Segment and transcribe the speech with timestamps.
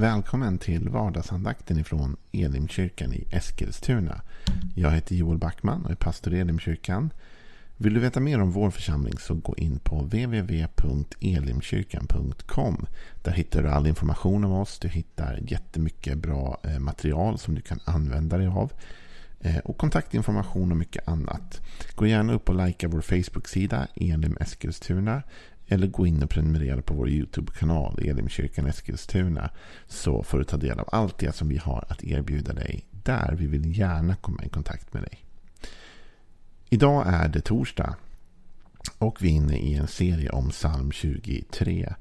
[0.00, 4.20] Välkommen till vardagsandakten ifrån Elimkyrkan i Eskilstuna.
[4.74, 7.10] Jag heter Joel Backman och är pastor i Elimkyrkan.
[7.76, 12.86] Vill du veta mer om vår församling så gå in på www.elimkyrkan.com.
[13.22, 14.78] Där hittar du all information om oss.
[14.78, 18.72] Du hittar jättemycket bra eh, material som du kan använda dig av.
[19.40, 21.60] Eh, och kontaktinformation och mycket annat.
[21.94, 25.22] Gå gärna upp och likea vår Facebook-sida Elim Eskilstuna.
[25.68, 29.50] Eller gå in och prenumerera på vår YouTube-kanal Elimkyrkan Eskilstuna.
[29.86, 33.34] Så får du ta del av allt det som vi har att erbjuda dig där.
[33.38, 35.24] Vi vill gärna komma i kontakt med dig.
[36.68, 37.96] Idag är det torsdag.
[38.98, 41.94] Och vi är inne i en serie om psalm 23.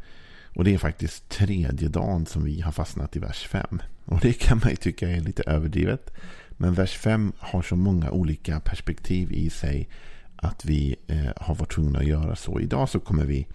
[0.55, 3.81] Och det är faktiskt tredje dagen som vi har fastnat i vers 5.
[4.05, 6.13] Och det kan man ju tycka är lite överdrivet.
[6.49, 9.89] Men vers 5 har så många olika perspektiv i sig
[10.37, 12.59] att vi eh, har varit tvungna att göra så.
[12.59, 13.47] Idag så kommer vi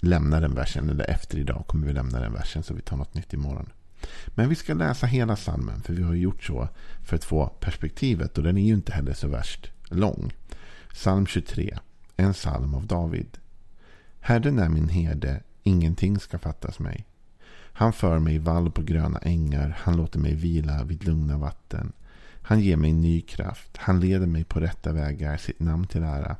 [0.00, 3.14] lämna den versen, eller efter idag kommer vi lämna den versen så vi tar något
[3.14, 3.68] nytt imorgon.
[4.26, 6.68] Men vi ska läsa hela salmen för vi har gjort så
[7.04, 10.32] för att få perspektivet och den är ju inte heller så värst lång.
[10.92, 11.78] Psalm 23,
[12.16, 13.38] en psalm av David.
[14.20, 17.06] Herren är min herde, ingenting ska fattas mig.
[17.72, 21.92] Han för mig i vall på gröna ängar, han låter mig vila vid lugna vatten.
[22.48, 23.76] Han ger mig ny kraft.
[23.76, 26.36] Han leder mig på rätta vägar, sitt namn till ära.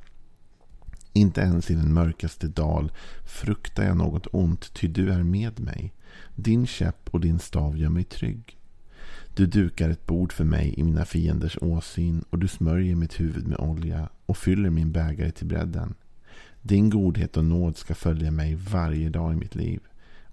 [1.13, 2.93] Inte ens i den mörkaste dal
[3.27, 5.93] fruktar jag något ont, ty du är med mig.
[6.35, 8.57] Din käpp och din stav gör mig trygg.
[9.35, 13.47] Du dukar ett bord för mig i mina fienders åsyn och du smörjer mitt huvud
[13.47, 15.95] med olja och fyller min bägare till bredden.
[16.63, 19.81] Din godhet och nåd ska följa mig varje dag i mitt liv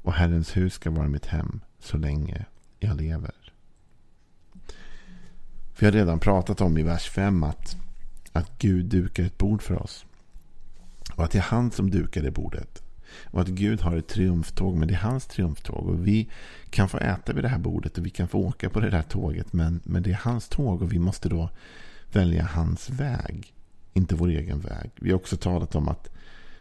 [0.02, 2.46] och Herrens hus ska vara mitt hem så länge
[2.80, 3.45] jag lever.
[5.80, 7.78] Vi har redan pratat om i vers 5 att,
[8.32, 10.06] att Gud dukar ett bord för oss.
[11.16, 12.84] Och att det är han som dukar det bordet.
[13.24, 15.88] Och att Gud har ett triumftåg, men det är hans triumftåg.
[15.88, 16.30] Och vi
[16.70, 19.02] kan få äta vid det här bordet och vi kan få åka på det där
[19.02, 19.54] tåget.
[19.54, 21.50] Men, men det är hans tåg och vi måste då
[22.12, 23.54] välja hans väg.
[23.94, 24.92] Inte vår egen väg.
[24.96, 26.10] Vi har också talat om att,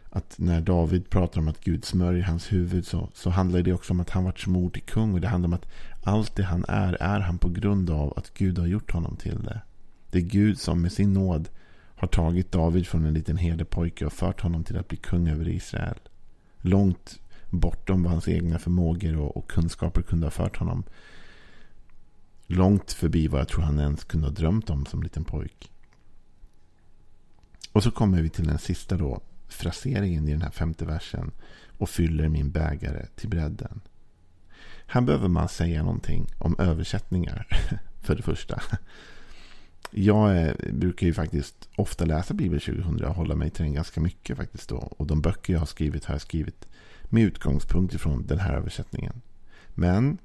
[0.09, 3.93] att när David pratar om att Gud smörjer hans huvud så, så handlar det också
[3.93, 5.13] om att han varit smord till kung.
[5.13, 5.67] Och det handlar om att
[6.05, 9.43] allt det han är, är han på grund av att Gud har gjort honom till
[9.43, 9.61] det.
[10.11, 11.49] Det är Gud som med sin nåd
[11.95, 15.47] har tagit David från en liten herdepojke och fört honom till att bli kung över
[15.47, 15.99] Israel.
[16.61, 20.83] Långt bortom vad hans egna förmågor och, och kunskaper kunde ha fört honom.
[22.47, 25.71] Långt förbi vad jag tror han ens kunde ha drömt om som liten pojk.
[27.71, 31.31] Och så kommer vi till den sista då, fraseringen i den här femte versen.
[31.77, 33.81] Och fyller min bägare till bredden.
[34.87, 37.47] Här behöver man säga någonting om översättningar.
[38.01, 38.61] För det första.
[39.91, 44.01] Jag eh, brukar ju faktiskt ofta läsa Bibel 2000 och hålla mig till den ganska
[44.01, 44.77] mycket faktiskt då.
[44.77, 46.67] Och de böcker jag har skrivit har jag skrivit
[47.03, 49.21] med utgångspunkt ifrån den här översättningen.
[49.69, 50.17] Men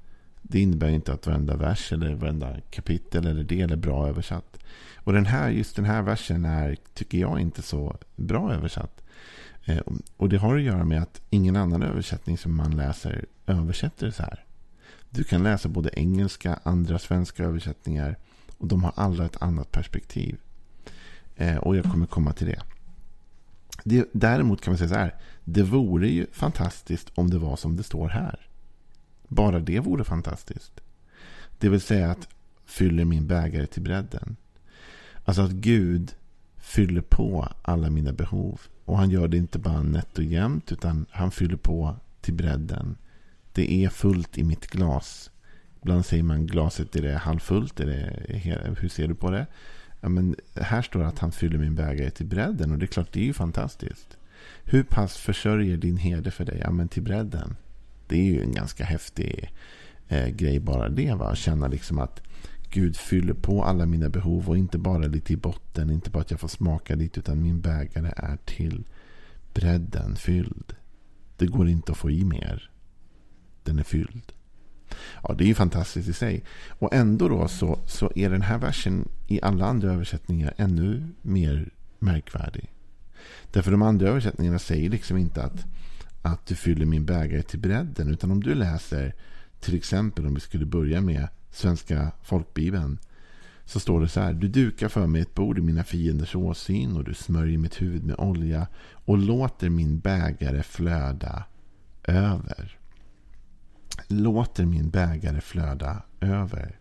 [0.42, 4.58] det innebär inte att varenda vers eller varenda kapitel eller del är bra översatt.
[4.96, 9.02] Och den här, just den här versen är, tycker jag, inte så bra översatt.
[9.64, 9.82] Eh,
[10.16, 14.22] och det har att göra med att ingen annan översättning som man läser översätter så
[14.22, 14.44] här.
[15.10, 18.16] Du kan läsa både engelska, andra svenska översättningar
[18.58, 20.36] och de har alla ett annat perspektiv.
[21.36, 22.62] Eh, och jag kommer komma till det.
[23.84, 24.08] det.
[24.12, 25.14] Däremot kan man säga så här.
[25.44, 28.48] Det vore ju fantastiskt om det var som det står här.
[29.28, 30.80] Bara det vore fantastiskt.
[31.58, 32.28] Det vill säga att
[32.64, 34.36] fyller min bägare till bredden.
[35.24, 36.14] Alltså att Gud
[36.56, 38.60] fyller på alla mina behov.
[38.84, 42.96] Och han gör det inte bara nätt och jämnt utan han fyller på till bredden.
[43.52, 45.30] Det är fullt i mitt glas.
[45.82, 47.80] Ibland säger man glaset, är det halvfullt?
[47.80, 49.46] Är det, hur ser du på det?
[50.00, 52.72] Ja, men här står det att han fyller min bägare till bredden.
[52.72, 54.16] Och det är klart, det är ju fantastiskt.
[54.64, 56.60] Hur pass försörjer din herde för dig?
[56.64, 57.56] Ja, men till bredden.
[58.06, 59.52] Det är ju en ganska häftig
[60.08, 61.14] eh, grej bara det.
[61.14, 61.34] Va?
[61.34, 62.22] Känna liksom att
[62.70, 64.48] Gud fyller på alla mina behov.
[64.48, 65.90] Och inte bara lite i botten.
[65.90, 67.20] Inte bara att jag får smaka lite.
[67.20, 68.84] Utan min bägare är till
[69.54, 70.76] bredden fylld.
[71.36, 72.69] Det går inte att få i mer
[73.64, 74.32] den är fylld.
[75.22, 76.44] Ja, det är ju fantastiskt i sig.
[76.68, 81.70] Och ändå då så, så är den här versen i alla andra översättningar ännu mer
[81.98, 82.72] märkvärdig.
[83.52, 85.64] Därför de andra översättningarna säger liksom inte att,
[86.22, 88.08] att du fyller min bägare till bredden.
[88.08, 89.14] Utan om du läser
[89.60, 92.98] till exempel om vi skulle börja med Svenska folkbibeln.
[93.64, 94.32] Så står det så här.
[94.32, 98.04] Du dukar för mig ett bord i mina fienders åsyn och du smörjer mitt huvud
[98.04, 101.44] med olja och låter min bägare flöda
[102.04, 102.79] över
[104.08, 106.80] låter min bägare flöda över.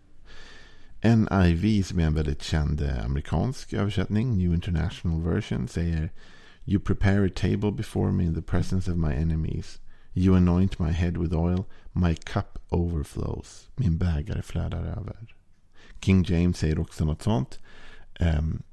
[1.01, 6.11] NIV som är en väldigt känd eh, amerikansk översättning, New International Version, säger
[6.65, 9.79] You prepare a table before me in the presence of my enemies.
[10.13, 13.69] You anoint my head with oil, my cup overflows.
[13.75, 15.35] Min bägare flödar över.
[16.01, 17.59] King James säger också något sånt.
[18.19, 18.63] Um,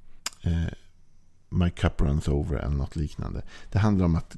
[0.46, 0.68] uh,
[1.48, 3.42] my cup runs over eller något liknande.
[3.72, 4.36] Det handlar om att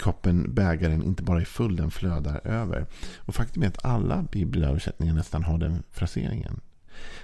[0.00, 2.86] koppen, bägaren, inte bara är full, den flödar över.
[3.18, 6.60] Och faktum är att alla bibelöversättningar nästan har den fraseringen.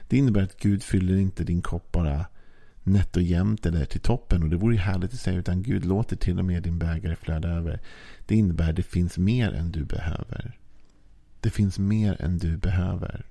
[0.08, 2.26] Det innebär att Gud fyller inte din kopp bara
[2.82, 4.43] nätt och jämnt eller till toppen.
[4.43, 5.38] Och det vore ju härligt att säga.
[5.38, 7.81] Utan Gud låter till och med din bägare flöda över.
[8.26, 10.58] Det innebär att det finns mer än du behöver.
[11.40, 13.26] Det finns mer än du behöver.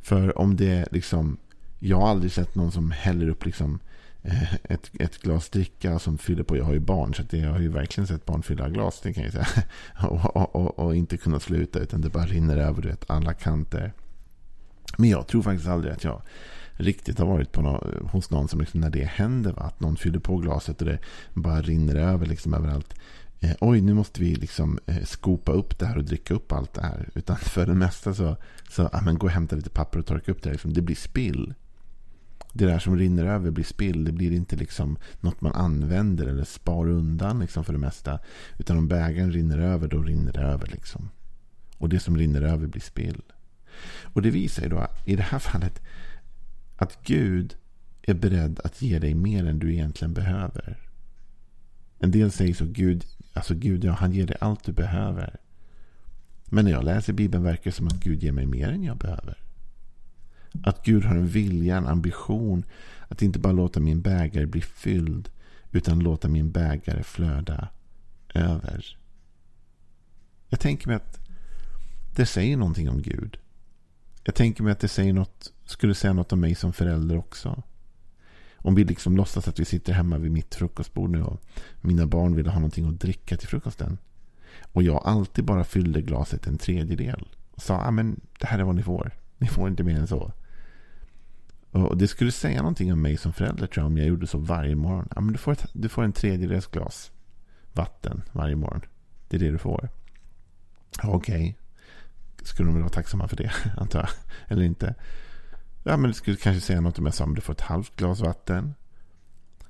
[0.00, 1.36] För om det liksom...
[1.78, 3.80] Jag har aldrig sett någon som häller upp liksom
[4.26, 6.56] Eh, ett, ett glas dricka som fyller på.
[6.56, 9.00] Jag har ju barn så det, jag har ju verkligen sett barn fylla glas.
[9.00, 9.46] Det kan jag säga.
[10.08, 13.34] Och, och, och, och inte kunna sluta utan det bara rinner över du vet, alla
[13.34, 13.92] kanter.
[14.98, 16.22] Men jag tror faktiskt aldrig att jag
[16.72, 19.52] riktigt har varit på någon, hos någon som liksom när det händer.
[19.52, 19.62] Va?
[19.62, 20.98] Att någon fyller på glaset och det
[21.34, 22.94] bara rinner över liksom överallt.
[23.40, 26.74] Eh, oj, nu måste vi liksom eh, skopa upp det här och dricka upp allt
[26.74, 27.08] det här.
[27.14, 28.36] Utan för det mesta så,
[28.70, 30.54] så ah, men gå och hämta lite papper och torka upp det här.
[30.54, 30.72] Liksom.
[30.72, 31.54] Det blir spill.
[32.56, 34.04] Det där som rinner över blir spill.
[34.04, 38.18] Det blir inte liksom något man använder eller spar undan liksom för det mesta.
[38.58, 40.66] Utan om bägaren rinner över, då rinner det över.
[40.66, 41.10] Liksom.
[41.78, 43.22] Och det som rinner över blir spill.
[44.02, 45.82] Och det visar ju då i det här fallet
[46.76, 47.56] att Gud
[48.02, 50.78] är beredd att ge dig mer än du egentligen behöver.
[51.98, 55.36] En del säger så, Gud, alltså Gud, ja, han ger dig allt du behöver.
[56.44, 58.96] Men när jag läser Bibeln verkar det som att Gud ger mig mer än jag
[58.96, 59.38] behöver.
[60.62, 62.64] Att Gud har en vilja, en ambition
[63.08, 65.28] att inte bara låta min bägare bli fylld
[65.72, 67.68] utan låta min bägare flöda
[68.34, 68.98] över.
[70.48, 71.20] Jag tänker mig att
[72.16, 73.38] det säger någonting om Gud.
[74.24, 77.62] Jag tänker mig att det säger något, skulle säga något om mig som förälder också.
[78.56, 81.40] Om vi liksom låtsas att vi sitter hemma vid mitt frukostbord nu och
[81.80, 83.98] mina barn vill ha någonting att dricka till frukosten.
[84.72, 87.28] Och jag alltid bara fyllde glaset en tredjedel.
[87.50, 89.12] Och sa, ah, men det här är vad ni får.
[89.38, 90.32] Ni får inte mer än så.
[91.74, 94.38] Och det skulle säga någonting om mig som förälder tror jag om jag gjorde så
[94.38, 95.08] varje morgon.
[95.14, 97.10] Ja, men du, får ett, du får en tredjedels glas
[97.72, 98.80] vatten varje morgon.
[99.28, 99.88] Det är det du får.
[101.02, 101.54] Okej, okay
[102.46, 104.08] skulle de väl vara tacksamma för det, antar jag.
[104.48, 104.94] Eller inte.
[105.84, 107.96] Ja, men det skulle kanske säga något om jag sa att du får ett halvt
[107.96, 108.74] glas vatten.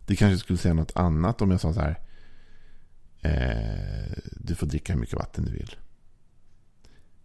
[0.07, 1.99] Det kanske skulle säga något annat om jag sa så här.
[3.21, 5.77] Eh, du får dricka hur mycket vatten du vill.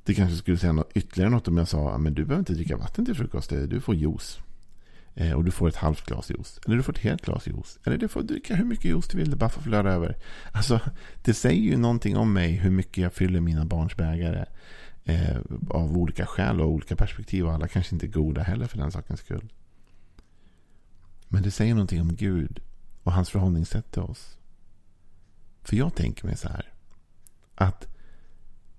[0.04, 2.78] Det kanske skulle säga något, ytterligare något om jag sa men du behöver inte dricka
[2.78, 3.50] vatten till frukost.
[3.50, 4.40] Du får juice.
[5.16, 6.60] Eh, och du får ett halvt glas juice.
[6.66, 7.80] Eller du får ett helt glas juice.
[7.84, 9.30] Eller du får dricka hur mycket juice du vill.
[9.30, 10.18] Det bara får flöda över.
[10.52, 10.80] Alltså,
[11.24, 14.46] det säger ju någonting om mig hur mycket jag fyller mina barns bägare
[15.06, 15.38] eh,
[15.70, 17.46] av olika skäl och olika perspektiv.
[17.46, 19.54] Och alla kanske inte är goda heller för den sakens skull.
[21.28, 22.60] Men det säger någonting om Gud
[23.04, 24.38] och hans förhållningssätt till oss.
[25.64, 26.74] För jag tänker mig så här.
[27.56, 27.88] Att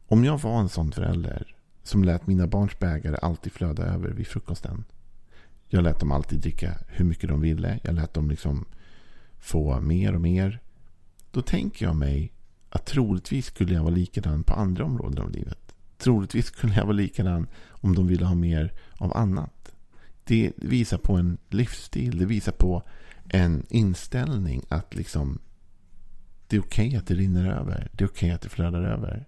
[0.06, 4.26] om jag var en sån förälder som lät mina barns bägare alltid flöda över vid
[4.26, 4.84] frukosten.
[5.72, 7.81] Jag lät dem alltid dricka hur mycket de ville.
[7.82, 8.64] Jag lät dem liksom
[9.38, 10.61] få mer och mer.
[11.31, 12.32] Då tänker jag mig
[12.69, 15.75] att troligtvis skulle jag vara likadan på andra områden av livet.
[15.99, 19.72] Troligtvis skulle jag vara likadan om de ville ha mer av annat.
[20.25, 22.19] Det visar på en livsstil.
[22.19, 22.82] Det visar på
[23.28, 25.38] en inställning att liksom
[26.46, 27.88] det är okej okay att det rinner över.
[27.93, 29.26] Det är okej okay att det flödar över.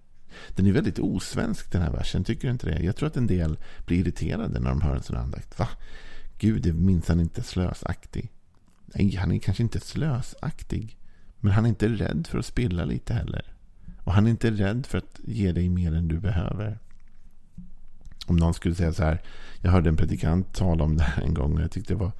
[0.48, 2.82] Den är väldigt osvensk den här versen, tycker du inte det?
[2.82, 5.58] Jag tror att en del blir irriterade när de hör en sån andakt.
[5.58, 5.68] Va?
[6.42, 8.30] Gud är minsann inte slösaktig.
[8.86, 10.96] Nej, han är kanske inte slösaktig.
[11.40, 13.54] Men han är inte rädd för att spilla lite heller.
[14.04, 16.78] Och han är inte rädd för att ge dig mer än du behöver.
[18.26, 19.22] Om någon skulle säga så här.
[19.60, 21.54] Jag hörde en predikant tala om det här en gång.
[21.54, 22.12] Och jag tyckte det var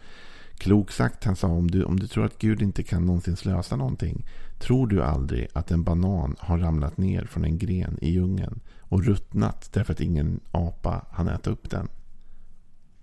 [0.57, 1.25] klokt sagt.
[1.25, 4.27] Han sa om du, om du tror att Gud inte kan någonsin slösa någonting.
[4.59, 8.61] Tror du aldrig att en banan har ramlat ner från en gren i djungeln.
[8.81, 11.89] Och ruttnat därför att ingen apa hann äta upp den.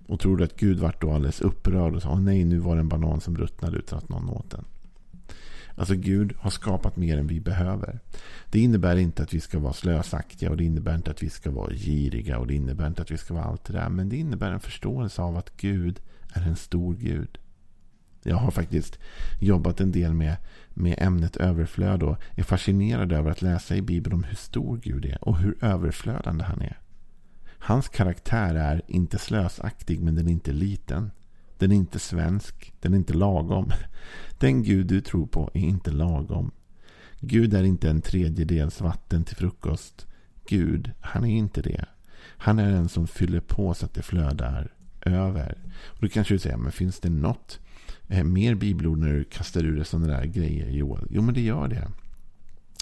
[0.09, 2.79] Och tror du att Gud vart då alldeles upprörd och sa nej nu var det
[2.79, 4.65] en banan som ruttnade utan att någon åt den.
[5.75, 7.99] Alltså Gud har skapat mer än vi behöver.
[8.51, 11.51] Det innebär inte att vi ska vara slösaktiga och det innebär inte att vi ska
[11.51, 13.89] vara giriga och det innebär inte att vi ska vara allt det där.
[13.89, 15.99] Men det innebär en förståelse av att Gud
[16.33, 17.37] är en stor Gud.
[18.23, 18.99] Jag har faktiskt
[19.39, 20.35] jobbat en del med,
[20.69, 25.05] med ämnet överflöd och är fascinerad över att läsa i Bibeln om hur stor Gud
[25.05, 26.77] är och hur överflödande han är.
[27.59, 31.11] Hans karaktär är inte slösaktig men den är inte liten.
[31.57, 32.73] Den är inte svensk.
[32.79, 33.71] Den är inte lagom.
[34.39, 36.51] Den Gud du tror på är inte lagom.
[37.19, 40.07] Gud är inte en tredjedels vatten till frukost.
[40.47, 41.85] Gud, han är inte det.
[42.21, 45.57] Han är den som fyller på så att det flödar över.
[45.85, 47.59] Och då kanske du säger, men finns det något
[48.07, 51.07] eh, mer bibelord när du kastar ur dig sådana där grejer Joel?
[51.09, 51.91] Jo, men det gör det.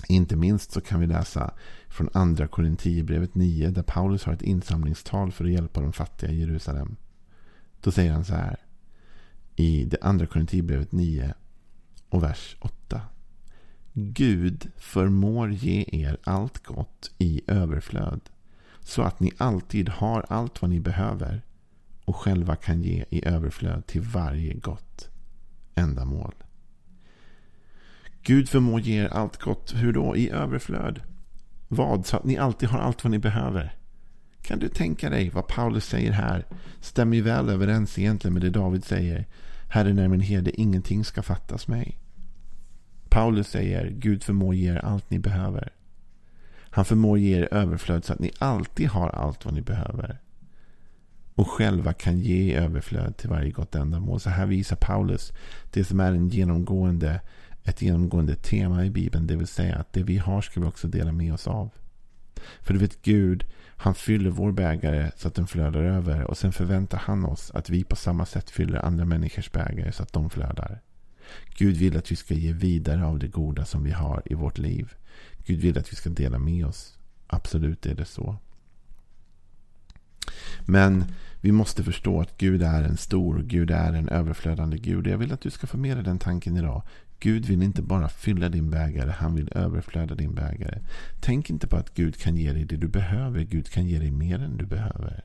[0.07, 1.53] Inte minst så kan vi läsa
[1.87, 6.39] från andra Korinthierbrevet 9 där Paulus har ett insamlingstal för att hjälpa de fattiga i
[6.39, 6.95] Jerusalem.
[7.81, 8.57] Då säger han så här
[9.55, 11.33] i det andra Korinthierbrevet 9
[12.09, 13.01] och vers 8.
[13.93, 18.21] Gud förmår ge er allt gott i överflöd
[18.79, 21.41] så att ni alltid har allt vad ni behöver
[22.05, 25.09] och själva kan ge i överflöd till varje gott
[25.75, 26.33] ändamål.
[28.27, 29.73] Gud förmår ge er allt gott.
[29.75, 30.15] Hur då?
[30.15, 31.01] I överflöd.
[31.67, 32.05] Vad?
[32.05, 33.75] Så att ni alltid har allt vad ni behöver.
[34.41, 36.45] Kan du tänka dig vad Paulus säger här?
[36.81, 39.25] Stämmer ju väl överens egentligen med det David säger.
[39.69, 41.97] Herren är min herde, ingenting ska fattas mig.
[43.09, 45.69] Paulus säger Gud förmår ge er allt ni behöver.
[46.59, 50.19] Han förmår ge er överflöd så att ni alltid har allt vad ni behöver.
[51.35, 54.19] Och själva kan ge i överflöd till varje gott ändamål.
[54.19, 55.33] Så här visar Paulus
[55.71, 57.19] det som är en genomgående
[57.67, 59.27] ett genomgående tema i Bibeln.
[59.27, 61.69] Det vill säga att det vi har ska vi också dela med oss av.
[62.61, 63.45] För du vet Gud,
[63.77, 66.23] han fyller vår bägare så att den flödar över.
[66.23, 70.03] Och sen förväntar han oss att vi på samma sätt fyller andra människors bägare så
[70.03, 70.81] att de flödar.
[71.57, 74.57] Gud vill att vi ska ge vidare av det goda som vi har i vårt
[74.57, 74.93] liv.
[75.45, 76.97] Gud vill att vi ska dela med oss.
[77.27, 78.37] Absolut är det så.
[80.65, 81.05] Men
[81.41, 85.07] vi måste förstå att Gud är en stor, Gud är en överflödande Gud.
[85.07, 86.83] Jag vill att du ska få med dig den tanken idag.
[87.19, 90.79] Gud vill inte bara fylla din bägare, han vill överflöda din bägare.
[91.19, 94.11] Tänk inte på att Gud kan ge dig det du behöver, Gud kan ge dig
[94.11, 95.23] mer än du behöver.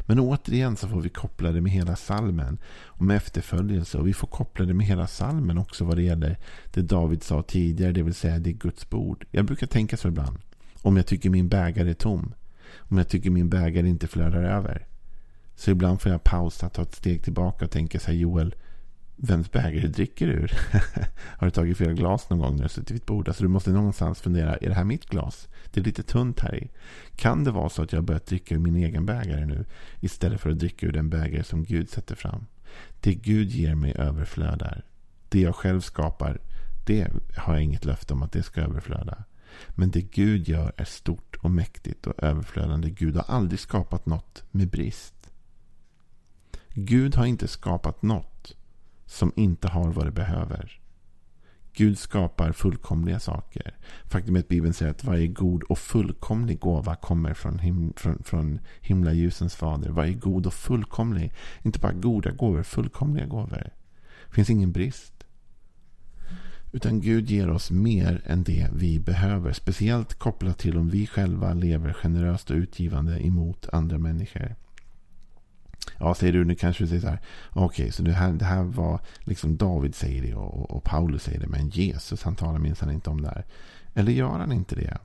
[0.00, 2.58] Men återigen så får vi koppla det med hela salmen
[2.98, 3.98] med efterföljelse.
[3.98, 6.38] Och vi får koppla det med hela salmen också vad det gäller
[6.72, 9.24] det David sa tidigare, det vill säga det är Guds bord.
[9.30, 10.38] Jag brukar tänka så ibland.
[10.82, 12.34] Om jag tycker min bägare är tom.
[12.76, 14.86] Om jag tycker min bägare inte flödar över.
[15.54, 18.54] Så ibland får jag pausa, ta ett steg tillbaka och tänka så här Joel,
[19.24, 20.52] vems bägare dricker du ur?
[21.38, 23.28] har du tagit fel glas någon gång när du suttit vid ett bord?
[23.28, 25.48] Alltså du måste någonstans fundera, är det här mitt glas?
[25.70, 26.70] Det är lite tunt här i.
[27.16, 29.64] Kan det vara så att jag har börjat dricka ur min egen bägare nu?
[30.00, 32.46] Istället för att dricka ur den bägare som Gud sätter fram.
[33.00, 34.84] Det Gud ger mig överflödar.
[35.28, 36.40] Det jag själv skapar,
[36.86, 39.24] det har jag inget löfte om att det ska överflöda.
[39.68, 42.90] Men det Gud gör är stort och mäktigt och överflödande.
[42.90, 45.14] Gud har aldrig skapat något med brist.
[46.74, 48.56] Gud har inte skapat något
[49.12, 50.78] som inte har vad det behöver.
[51.74, 53.76] Gud skapar fullkomliga saker.
[54.04, 58.22] Faktum är att Bibeln säger att varje god och fullkomlig gåva kommer från, him från,
[58.22, 59.90] från himlaljusens fader.
[59.90, 63.70] Varje god och fullkomlig, inte bara goda gåvor, fullkomliga gåvor.
[64.26, 65.24] Det finns ingen brist.
[66.72, 69.52] Utan Gud ger oss mer än det vi behöver.
[69.52, 74.56] Speciellt kopplat till om vi själva lever generöst och utgivande emot andra människor.
[75.98, 77.20] Ja, säger du, nu kanske du säger så här.
[77.50, 81.22] Okej, okay, så det här, det här var liksom David säger det och, och Paulus
[81.22, 81.46] säger det.
[81.46, 83.44] Men Jesus, han talar minsann inte om det här.
[83.94, 84.98] Eller gör han inte det?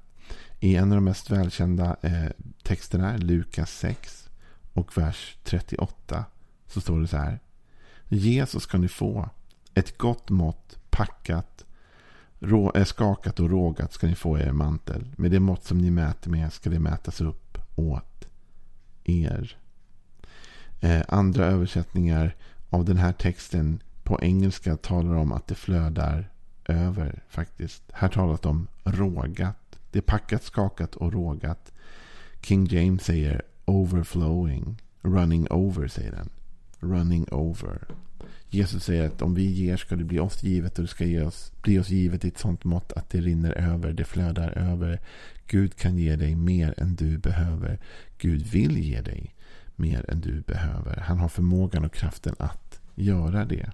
[0.59, 2.29] I en av de mest välkända eh,
[2.63, 4.29] texterna, Lukas 6
[4.73, 6.25] och vers 38,
[6.67, 7.39] så står det så här.
[8.07, 9.29] Jesus ska ni få.
[9.73, 11.65] Ett gott mått, packat,
[12.39, 15.07] rå, äh, skakat och rågat ska ni få i er mantel.
[15.17, 18.27] Med det mått som ni mäter med ska det mätas upp åt
[19.03, 19.57] er.
[20.81, 22.35] Eh, andra översättningar
[22.69, 26.29] av den här texten på engelska talar om att det flödar
[26.65, 27.83] över faktiskt.
[27.93, 29.79] Här talas det om rågat.
[29.91, 31.71] Det är packat, skakat och rågat.
[32.41, 34.81] King James säger overflowing.
[35.01, 36.29] Running over säger den.
[36.79, 37.87] Running over.
[38.49, 41.21] Jesus säger att om vi ger ska det bli oss givet och det ska ge
[41.21, 44.99] oss, bli oss givet i ett sånt mått att det rinner över, det flödar över.
[45.47, 47.79] Gud kan ge dig mer än du behöver.
[48.17, 49.35] Gud vill ge dig
[49.77, 50.97] mer än du behöver.
[50.97, 53.71] Han har förmågan och kraften att göra det.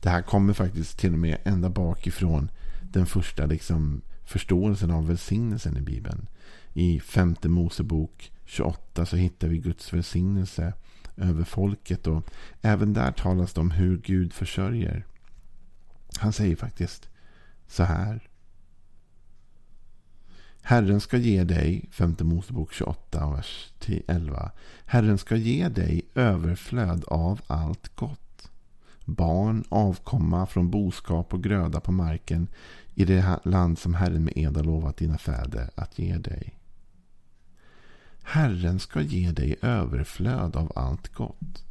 [0.00, 2.50] Det här kommer faktiskt till och med ända bakifrån
[2.82, 6.26] den första liksom, förståelsen av välsignelsen i Bibeln.
[6.72, 10.72] I femte Mosebok 28 så hittar vi Guds välsignelse
[11.16, 12.06] över folket.
[12.06, 12.30] Och
[12.62, 15.04] även där talas det om hur Gud försörjer.
[16.18, 17.08] Han säger faktiskt
[17.66, 18.28] så här.
[20.62, 23.72] Herren ska ge dig, 5 Mosebok 28, vers
[24.08, 24.50] 11.
[24.86, 28.50] Herren ska ge dig överflöd av allt gott.
[29.04, 32.48] Barn, avkomma från boskap och gröda på marken
[32.94, 36.58] i det land som Herren med ed har lovat dina fäder att ge dig.
[38.22, 41.64] Herren ska ge dig överflöd av allt gott.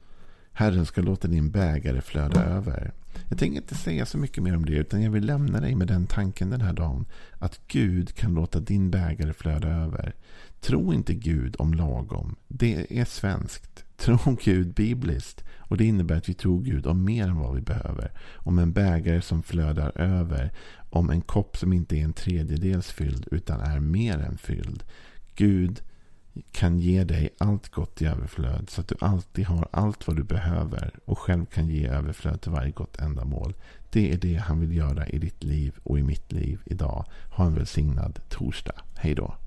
[0.53, 2.91] Herren ska låta din bägare flöda över.
[3.29, 5.87] Jag tänker inte säga så mycket mer om det, utan jag vill lämna dig med
[5.87, 7.05] den tanken den här dagen.
[7.39, 10.15] Att Gud kan låta din bägare flöda över.
[10.61, 12.35] Tro inte Gud om lagom.
[12.47, 13.85] Det är svenskt.
[13.97, 15.43] Tro Gud bibliskt.
[15.57, 18.11] Och det innebär att vi tror Gud om mer än vad vi behöver.
[18.35, 20.51] Om en bägare som flödar över.
[20.89, 24.83] Om en kopp som inte är en tredjedels fylld utan är mer än fylld.
[25.35, 25.81] Gud
[26.51, 30.23] kan ge dig allt gott i överflöd så att du alltid har allt vad du
[30.23, 33.53] behöver och själv kan ge överflöd till varje gott ändamål.
[33.89, 37.05] Det är det han vill göra i ditt liv och i mitt liv idag.
[37.29, 38.75] Ha en välsignad torsdag.
[38.95, 39.35] Hej då.